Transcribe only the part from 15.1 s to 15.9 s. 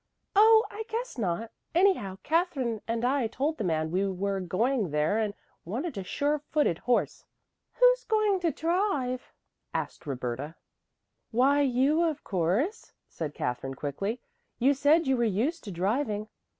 were used to